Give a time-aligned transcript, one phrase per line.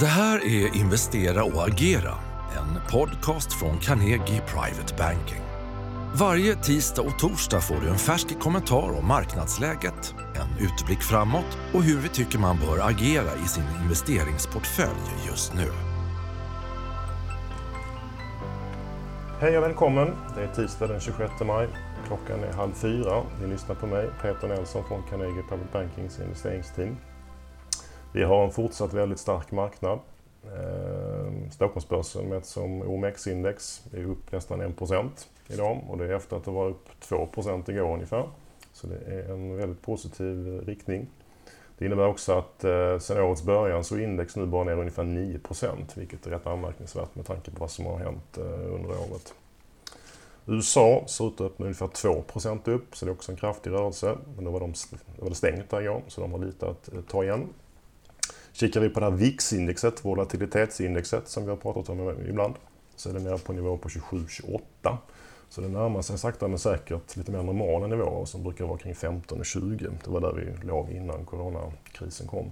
[0.00, 2.14] Det här är Investera och agera,
[2.56, 5.42] en podcast från Carnegie Private Banking.
[6.14, 11.82] Varje tisdag och torsdag får du en färsk kommentar om marknadsläget, en utblick framåt och
[11.82, 15.68] hur vi tycker man bör agera i sin investeringsportfölj just nu.
[19.40, 20.08] Hej och välkommen!
[20.36, 21.68] Det är tisdag den 26 maj.
[22.06, 23.22] Klockan är halv fyra.
[23.40, 26.96] Ni lyssnar på mig, Peter Nelson från Carnegie Private Bankings investeringsteam.
[28.14, 29.98] Vi har en fortsatt väldigt stark marknad.
[30.44, 35.10] Eh, Stockholmsbörsen mätt som OMX-index är upp nästan 1%
[35.46, 38.28] idag och det är efter att det var upp 2% igår ungefär.
[38.72, 41.06] Så det är en väldigt positiv riktning.
[41.78, 45.04] Det innebär också att eh, sen årets början så är index nu bara ner ungefär
[45.04, 49.34] 9% vilket är rätt anmärkningsvärt med tanke på vad som har hänt eh, under året.
[50.46, 54.16] USA ser ut att öppna ungefär 2% upp så det är också en kraftig rörelse.
[54.36, 54.72] Men då var, de,
[55.16, 57.48] då var det stängt där igår så de har lite att eh, ta igen.
[58.54, 62.54] Kikar vi på det här VIX-indexet, volatilitetsindexet som vi har pratat om ibland,
[62.96, 64.60] så är det nere på nivå på 27-28.
[65.48, 68.94] Så det närmar sig sakta men säkert lite mer normala nivåer som brukar vara kring
[68.94, 69.90] 15 och 20.
[70.04, 72.50] Det var där vi låg innan coronakrisen kom.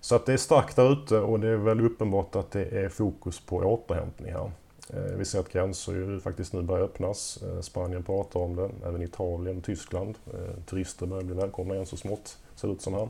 [0.00, 2.88] Så att det är starkt där ute och det är väl uppenbart att det är
[2.88, 4.50] fokus på återhämtning här.
[4.90, 7.42] Eh, vi ser att gränser ju faktiskt nu börjar öppnas.
[7.42, 10.18] Eh, Spanien pratar om det, även Italien och Tyskland.
[10.34, 13.08] Eh, turister börjar bli välkomna igen så smått, ser det ut som här.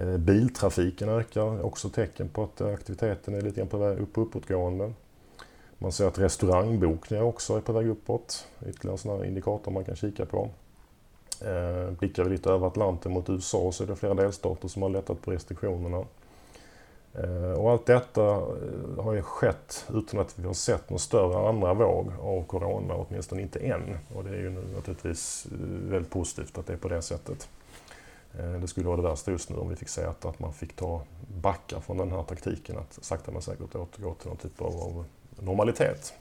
[0.00, 4.18] Eh, biltrafiken ökar, också tecken på att eh, aktiviteten är lite grann på väg upp
[4.18, 4.92] och uppåtgående.
[5.78, 8.46] Man ser att restaurangbokningar också är på väg uppåt.
[8.68, 10.50] Ytterligare en sån här indikator man kan kika på.
[11.44, 14.88] Eh, blickar vi lite över Atlanten mot USA så är det flera delstater som har
[14.88, 16.04] lättat på restriktionerna.
[17.14, 21.48] Eh, och allt detta eh, har ju skett utan att vi har sett någon större
[21.48, 23.98] andra våg av Corona, åtminstone inte än.
[24.14, 25.46] Och det är ju naturligtvis
[25.88, 27.48] väldigt positivt att det är på det sättet.
[28.38, 30.52] Eh, det skulle vara det värsta just nu om vi fick se att, att man
[30.52, 31.02] fick ta
[31.40, 35.04] backa från den här taktiken att sakta men säkert återgå till någon typ av, av
[35.40, 36.14] normalitet.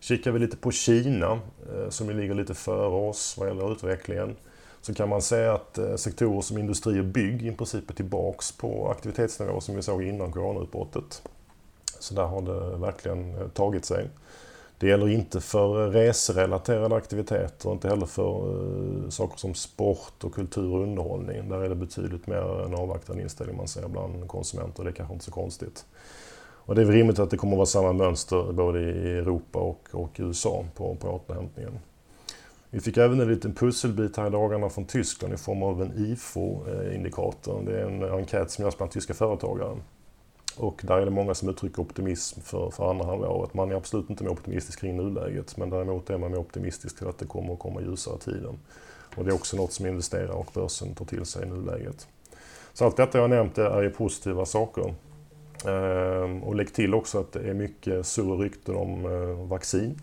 [0.00, 1.40] Kikar vi lite på Kina,
[1.72, 4.36] eh, som ju ligger lite före oss vad gäller utvecklingen,
[4.80, 8.52] så kan man säga att eh, sektorer som industri och bygg i princip är tillbaks
[8.52, 11.22] på aktivitetsnivå som vi såg innan coronautbrottet.
[11.98, 14.08] Så där har det verkligen tagit sig.
[14.78, 18.50] Det gäller inte för reserelaterade aktiviteter, inte heller för
[19.04, 21.48] eh, saker som sport och kultur och underhållning.
[21.48, 24.84] Där är det betydligt mer en avvaktande inställning man ser bland konsumenter.
[24.84, 25.84] Det är kanske inte så konstigt.
[26.66, 29.88] Och det är rimligt att det kommer att vara samma mönster både i Europa och,
[29.92, 31.78] och USA på, på återhämtningen.
[32.70, 35.92] Vi fick även en liten pusselbit här i dagarna från Tyskland i form av en
[35.96, 37.58] IFO-indikator.
[37.58, 39.76] Eh, det är en enkät som görs bland tyska företagare.
[40.56, 43.54] Och där är det många som uttrycker optimism för, för andra halvåret.
[43.54, 47.08] Man är absolut inte mer optimistisk kring nuläget men däremot är man mer optimistisk till
[47.08, 48.58] att det kommer att komma ljusare tiden.
[49.16, 52.08] Och det är också något som investerare och börsen tar till sig i nuläget.
[52.72, 54.94] Så allt detta jag nämnt är ju positiva saker.
[55.64, 60.00] Ehm, och lägg till också att det är mycket surr och rykten om eh, vaccin.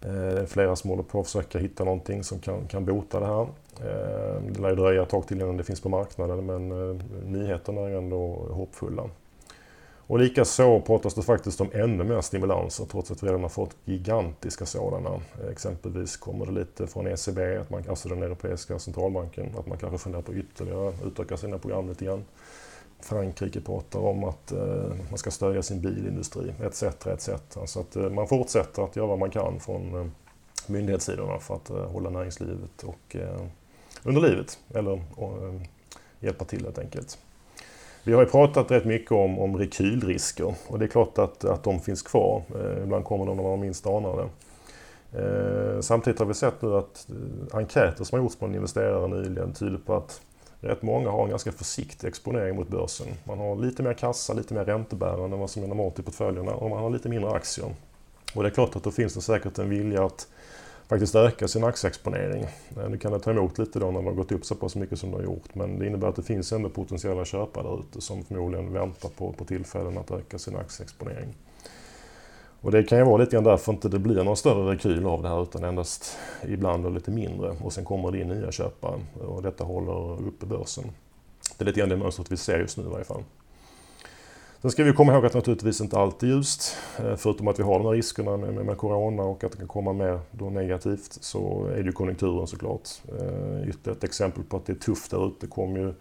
[0.00, 3.26] Det är flera som håller på att försöka hitta någonting som kan, kan bota det
[3.26, 3.42] här.
[3.42, 7.04] Ehm, det lär ju dröja ett tag till innan det finns på marknaden men eh,
[7.24, 9.10] nyheterna är ändå hoppfulla.
[10.10, 13.76] Och likaså pratas det faktiskt om ännu mer stimulanser trots att vi redan har fått
[13.84, 15.20] gigantiska sådana.
[15.50, 19.98] Exempelvis kommer det lite från ECB, att man, alltså den Europeiska centralbanken, att man kanske
[19.98, 22.24] funderar på ytterligare utöka sina program lite grann.
[23.00, 26.82] Frankrike pratar om att eh, man ska stödja sin bilindustri etc.
[26.82, 27.30] etc.
[27.64, 30.06] Så att eh, man fortsätter att göra vad man kan från eh,
[30.66, 33.42] myndighetssidorna för att eh, hålla näringslivet och, eh,
[34.02, 35.62] under livet eller eh,
[36.20, 37.18] hjälpa till helt enkelt.
[38.04, 41.64] Vi har ju pratat rätt mycket om, om rekylrisker och det är klart att, att
[41.64, 42.42] de finns kvar.
[42.54, 44.28] Eh, ibland kommer de när man minst anar det.
[45.12, 49.08] Eh, samtidigt har vi sett nu att eh, enkäter som har gjorts på en investerare
[49.08, 50.20] nyligen tyder på att
[50.60, 53.06] rätt många har en ganska försiktig exponering mot börsen.
[53.24, 56.52] Man har lite mer kassa, lite mer räntebärande än vad som är normalt i portföljerna
[56.52, 57.74] och man har lite mindre aktier.
[58.34, 60.28] Och det är klart att då finns det säkert en vilja att
[60.90, 62.42] faktiskt öka sin aktieexponering.
[62.76, 64.76] Eh, nu kan det ta emot lite då när det har gått upp så pass
[64.76, 67.80] mycket som det har gjort men det innebär att det finns ändå potentiella köpare där
[67.80, 71.34] ute som förmodligen väntar på, på tillfällen att öka sin aktieexponering.
[72.60, 75.22] Och det kan ju vara lite grann därför inte det blir någon större rekyl av
[75.22, 76.16] det här utan endast
[76.48, 80.46] ibland och lite mindre och sen kommer det in nya köpare och detta håller uppe
[80.46, 80.84] börsen.
[81.58, 83.22] Det är lite grann det mönstret vi ser just nu i varje fall.
[84.62, 86.76] Sen ska vi komma ihåg att naturligtvis inte allt är ljust.
[86.98, 89.58] Eh, förutom att vi har de här riskerna med, med, med Corona och att det
[89.58, 92.88] kan komma mer då negativt så är det ju konjunkturen såklart.
[93.08, 95.94] Eh, Ytterligare ett exempel på att det är tufft där ute kom ju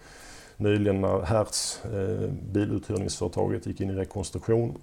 [0.57, 4.77] nyligen när Hertz, eh, biluthyrningsföretaget, gick in i rekonstruktion.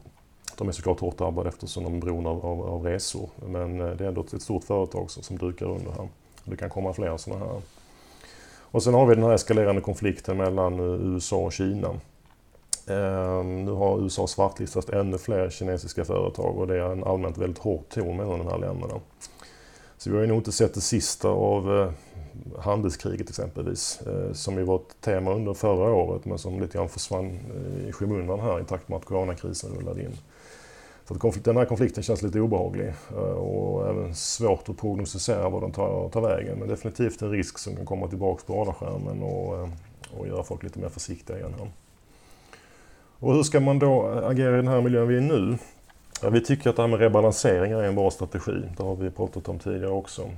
[0.59, 3.31] De är såklart hårt drabbade eftersom de är beroende av, av, av, resor.
[3.47, 6.09] Men det är ändå ett stort företag som, som dukar under här.
[6.45, 7.63] Det kan komma fler sådana här.
[8.59, 11.95] Och sen har vi den här eskalerande konflikten mellan USA och Kina
[12.87, 17.59] Ehm, nu har USA svartlistat ännu fler kinesiska företag och det är en allmänt väldigt
[17.59, 19.01] hård ton mellan de här länderna.
[19.99, 21.91] Så vi har ju nog inte sett det sista av eh,
[22.59, 26.89] handelskriget exempelvis, eh, som ju var ett tema under förra året men som lite grann
[26.89, 30.17] försvann eh, i skymundan här i takt med att coronakrisen rullade in.
[31.05, 32.95] Så att den här konflikten känns lite obehaglig
[33.37, 36.59] och även svårt att prognostisera vad den tar, tar vägen.
[36.59, 39.69] Men definitivt en risk som kan komma tillbaka på radarskärmen och,
[40.19, 41.55] och göra folk lite mer försiktiga igen.
[41.59, 41.71] Här.
[43.21, 45.59] Och hur ska man då agera i den här miljön vi är i nu?
[46.23, 48.63] Ja, vi tycker att det här med rebalanseringar är en bra strategi.
[48.77, 50.31] Det har vi pratat om tidigare också.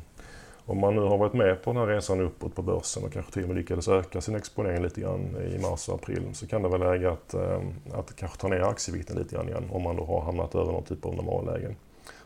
[0.65, 3.33] Om man nu har varit med på den här resan uppåt på börsen och kanske
[3.33, 6.63] till och med lyckades öka sin exponering lite grann i mars och april så kan
[6.63, 7.61] det vara läge att, eh,
[7.93, 10.85] att kanske ta ner aktievikten lite grann igen om man då har hamnat över någon
[10.85, 11.77] typ av normallägen.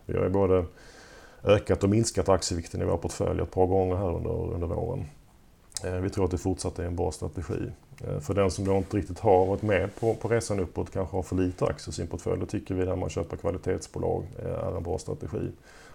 [0.06, 0.64] Vi har ju både
[1.44, 5.06] ökat och minskat aktievikten i vår portfölj ett par gånger här under, under våren.
[5.84, 7.70] Eh, vi tror att det fortsatt är en bra strategi.
[8.04, 11.16] Eh, för den som då inte riktigt har varit med på, på resan uppåt, kanske
[11.16, 14.66] har för lite aktier i sin portfölj, då tycker vi att man köper kvalitetsbolag eh,
[14.68, 15.50] är en bra strategi.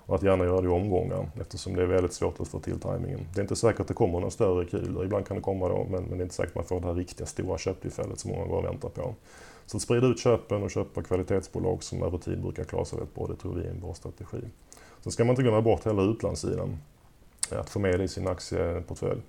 [0.06, 2.80] Och att gärna göra det i omgångar eftersom det är väldigt svårt att få till
[2.80, 3.20] tajmingen.
[3.34, 5.88] Det är inte säkert att det kommer några större kulor, ibland kan det komma då,
[5.90, 8.32] men, men det är inte säkert att man får det här riktiga stora köptillfället som
[8.32, 9.16] många går och väntar på.
[9.66, 13.16] Så att sprida ut köpen och köpa kvalitetsbolag som över tid brukar klara sig rätt
[13.16, 14.42] bra, det tror vi är en bra strategi.
[15.04, 16.78] Sen ska man inte glömma bort hela utlandssidan,
[17.50, 19.22] att få med det i sin aktieportfölj.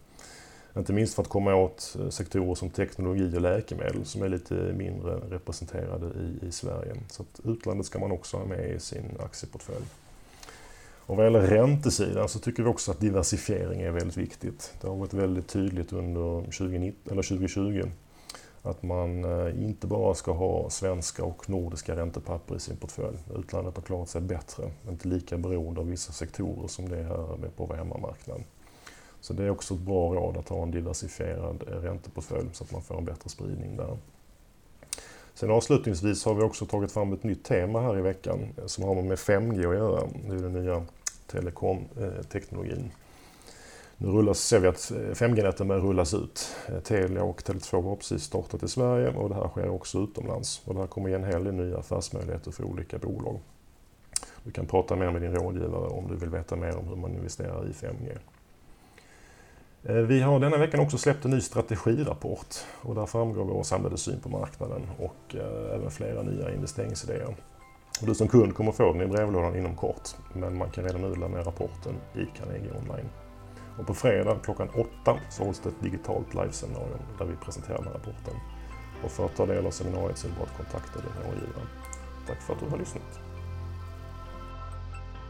[0.76, 4.54] Inte minst för att komma åt eh, sektorer som teknologi och läkemedel som är lite
[4.54, 6.96] mindre representerade i, i Sverige.
[7.10, 9.84] Så att utlandet ska man också ha med i sin aktieportfölj.
[11.08, 14.74] Och vad gäller räntesidan så tycker vi också att diversifiering är väldigt viktigt.
[14.80, 17.88] Det har varit väldigt tydligt under 2019, eller 2020
[18.62, 23.18] att man eh, inte bara ska ha svenska och nordiska räntepapper i sin portfölj.
[23.36, 27.50] Utlandet har klarat sig bättre, inte lika beroende av vissa sektorer som det är här
[27.56, 28.42] på vår hemmamarknad.
[29.20, 32.72] Så det är också ett bra råd att ha en diversifierad eh, ränteportfölj så att
[32.72, 33.96] man får en bättre spridning där.
[35.34, 38.84] Sen avslutningsvis har vi också tagit fram ett nytt tema här i veckan eh, som
[38.84, 40.02] har med 5G att göra.
[40.28, 40.82] Det är den nya
[41.26, 42.78] telekomteknologin.
[42.78, 42.90] Eh,
[44.00, 46.56] nu rullas, ser vi att 5G-näten börjar rullas ut.
[46.84, 50.62] Telia och Tele2 har precis startat i Sverige och det här sker också utomlands.
[50.64, 53.40] Och det här kommer ge en hel del nya affärsmöjligheter för olika bolag.
[54.44, 57.14] Du kan prata mer med din rådgivare om du vill veta mer om hur man
[57.14, 58.18] investerar i 5G.
[59.88, 63.98] Eh, vi har denna veckan också släppt en ny strategirapport och där framgår vår samlade
[63.98, 67.36] syn på marknaden och eh, även flera nya investeringsidéer.
[68.00, 71.14] Du som kund kommer få den i brevlådan inom kort, men man kan redan nu
[71.14, 73.08] ladda ner rapporten i Carnegie Online.
[73.78, 77.86] Och på fredag klockan åtta så hålls det ett digitalt liveseminarium där vi presenterar den
[77.86, 78.34] här rapporten.
[79.04, 81.66] Och för att ta del av seminariet så är det bara att kontakta din rådgivare.
[82.26, 83.20] Tack för att du har lyssnat.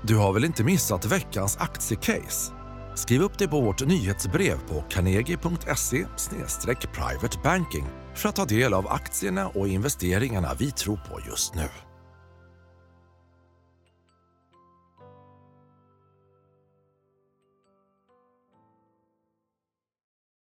[0.02, 2.57] Du har väl inte missat veckans aktiecase?
[2.98, 6.06] Skriv upp dig på vårt nyhetsbrev på carnegie.se
[6.92, 11.87] privatebanking för att ta del av aktierna och investeringarna vi tror på just nu.